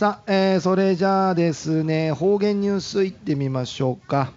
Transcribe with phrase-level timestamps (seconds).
[0.00, 4.32] さあ、えー、それじゃあですね、方言ニュースいってみましょうか。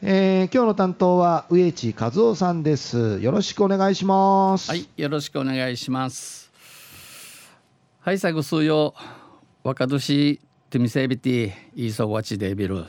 [0.00, 3.20] えー、今日の担当は植地和夫さんです。
[3.20, 4.70] よろしくお願いします。
[4.70, 6.50] はい、よろしくお願いします。
[8.00, 8.94] はい、最後数曜
[9.62, 10.40] 若年
[10.70, 12.86] テミセビティイーソワチデビル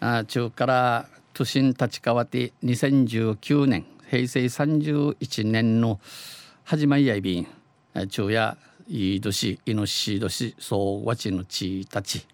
[0.00, 6.00] あ中から都心立川って2019年平成31年の
[6.64, 7.46] 始まりやいびん
[8.08, 8.56] 昼夜
[8.88, 12.26] いい年いのし年そうわちのちたち。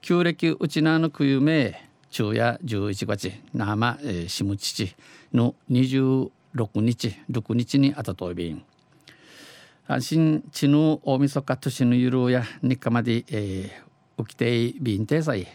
[0.00, 4.94] 旧暦うちなのくゆめ昼夜11月那覇、えー、下父
[5.32, 6.30] の26
[6.76, 8.64] 日6日にあたといびん。
[9.86, 15.46] 安心地の大晦日年のゆるや日課まで、えー、起きていびんてさい。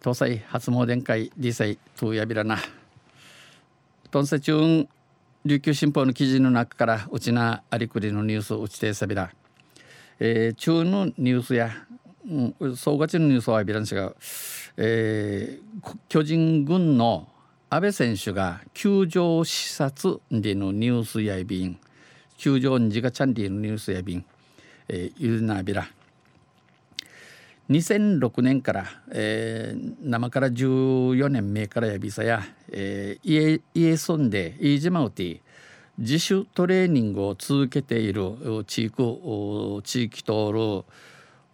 [0.00, 2.58] 東西初詣会理祭とやびらな。
[4.10, 4.88] トンセチュン
[5.48, 9.32] 琉球新報の記事の中からうちなありくりのニュースを打ちてさびら、
[10.20, 11.70] えー、中のニュースや、
[12.28, 14.12] うん、総勝ちのニュースはビランシが、
[14.76, 17.28] えー、巨人軍の
[17.70, 21.80] 安倍選手が球場視察でのニュースやびん。
[22.36, 24.24] 球場にじがチャンリーのニュースやびん、
[24.88, 25.88] えー、ゆるなびら。
[27.70, 35.42] 2006年から、えー、生から14年目からやびさや、えー、家家住んで飯島うて
[35.98, 40.84] 自主トレーニングを続けている地域地域通る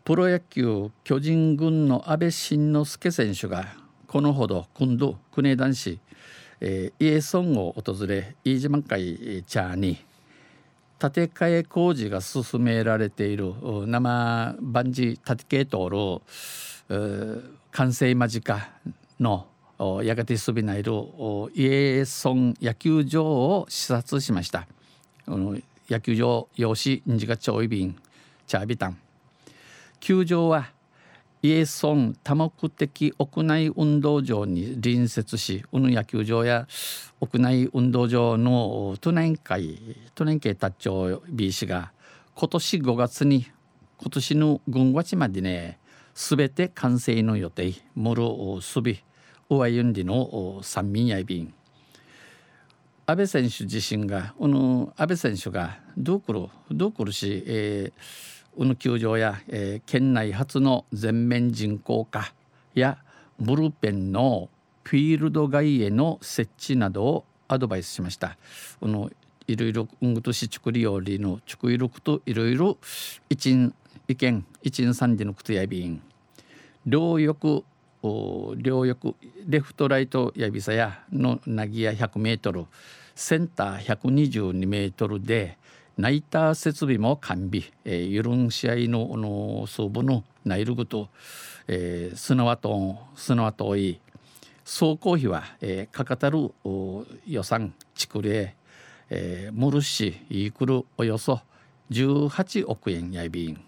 [0.05, 3.65] プロ野球巨人軍の安倍晋之助選手が
[4.07, 5.99] このほど今度国枝男子、
[6.61, 9.99] えー、家村を訪れ飯島会チャーに
[11.05, 13.53] 建て替え工事が進められている
[13.87, 16.23] 生万事建て系道路
[17.73, 18.69] 完成間近
[19.21, 19.47] の
[20.03, 20.93] やがてすびないる
[21.55, 24.67] 家村野球場を視察しました。
[25.27, 27.95] 野球場用紙日がちょいびん
[28.47, 28.97] チャービタン
[30.01, 30.71] 球場は
[31.45, 36.67] イエソン多目的屋内運動場に隣接しこの野球場や
[37.21, 39.79] 屋内運動場の都年会
[40.15, 41.93] 都年系達長 B 氏が
[42.35, 43.47] 今年5月に
[43.99, 45.79] 今年の軍月までね
[46.15, 48.23] 全て完成の予定モル
[48.63, 49.05] スビ
[49.51, 51.53] ウワユンリの三民やいびん。
[53.05, 62.33] 安倍選手自身がこの安倍選手がどうくるどうくるし、えー宇野球場や、えー、県内初の全面人工化
[62.75, 62.99] や
[63.39, 64.49] ブルペンの
[64.85, 68.37] フィールド外への設置などをアドバイスしました。
[68.81, 69.11] この
[69.47, 72.79] いろいろうんとしちくりよりのちくいることいろいろ
[73.29, 73.73] 一
[74.09, 76.01] 意見一ん三時のことやびん
[76.87, 77.63] 両翼
[78.57, 79.15] 両翼
[79.47, 82.67] レフトライトやびさやのなぎや100メートル
[83.15, 85.59] センター122メートルで
[85.97, 91.09] ナイター設備も完備、えー、ユルン試合のの総部のナイルグと、
[91.69, 94.01] えー、スナワトンスナワトイ
[94.65, 96.51] 総工費は、えー、かかたる
[97.27, 98.57] 予算築例、
[99.09, 101.41] えー、モルシイクルおよそ
[101.91, 103.61] 18億円やいびん。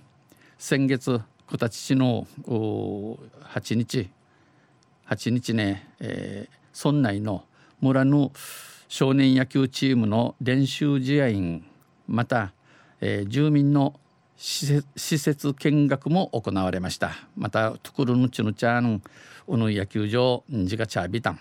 [0.59, 4.11] 先月九田父の8日
[5.09, 7.45] 8日ね、えー、村内の
[7.81, 8.33] 村の
[8.89, 11.65] 少年野球チームの練習試合員
[12.09, 12.53] また、
[13.01, 13.99] えー、住民の
[14.37, 17.13] 施設見学も行われました。
[17.37, 19.03] またトゥクルヌチュヌチャン
[19.49, 21.41] ウヌ野球場ジガチャビタン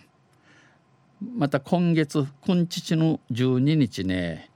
[1.38, 4.50] また今月今日の12日ね、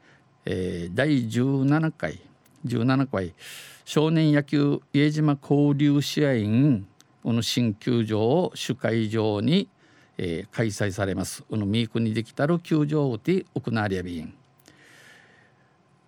[0.46, 2.22] えー、第17回
[2.66, 3.34] 17回
[3.86, 6.88] 少年野球家島交流試合員
[7.24, 9.68] この新球場を主会場に、
[10.18, 11.44] えー、開催されます。
[11.44, 14.34] このミークにできたる球場で行われびん。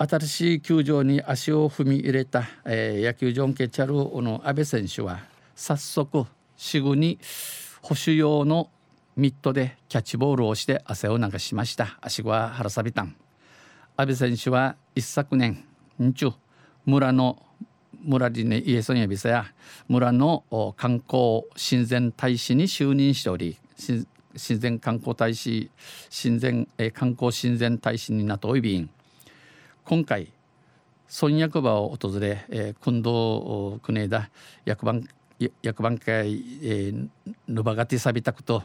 [0.08, 5.20] 新しい球場に足を踏み入れた、えー、野球場ケチャルの阿部選手は
[5.56, 6.26] 早速
[6.58, 7.20] すぐに
[7.84, 8.72] 保守用の
[9.16, 12.00] ミットでキャッチボールをして汗を流しました。
[12.02, 13.16] 足は腹さびたん。
[13.96, 15.64] 阿部選手は一昨年
[16.00, 16.34] 日
[16.88, 17.46] 村の
[18.04, 19.46] 村にねイエソンヤビサや
[19.88, 20.44] 村の
[20.78, 25.70] 観光親善大使に就任しており親善観光大使
[26.10, 28.90] 親善、えー、観光親善大使になっておいびん
[29.84, 30.32] 今回
[31.08, 34.30] 村役場を訪れ、えー、近藤国枝
[34.64, 35.08] 役番
[35.62, 37.08] 役番会、えー、
[37.48, 38.64] ぬばがてさびたくと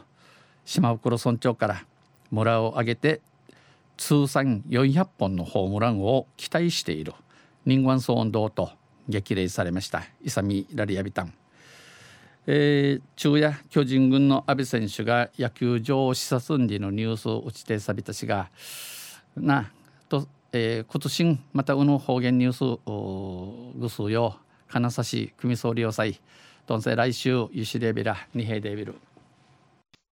[0.63, 1.85] 島袋村長から
[2.29, 3.21] 村を挙げて
[3.97, 7.13] 通算400本のホームランを期待している
[7.65, 8.69] 人間騒音堂と
[9.09, 11.33] 激励されました勇ラリアビタン、
[12.45, 18.49] えー、昼夜巨人軍の阿部選手が野球場を視察んでのニュースを打ちてさびたしが
[19.35, 19.71] な
[20.53, 24.37] えー、今年またうの方言ニュースぐすよ
[24.69, 26.19] 金指組総理要塞
[26.65, 28.95] どんせ来週ゆしレビラ二平デビル。